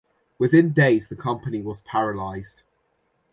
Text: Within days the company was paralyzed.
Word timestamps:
Within 0.39 0.73
days 0.73 1.09
the 1.09 1.15
company 1.15 1.61
was 1.61 1.81
paralyzed. 1.81 2.63